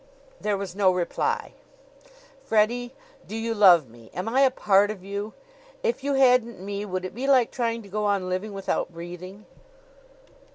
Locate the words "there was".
0.39-0.75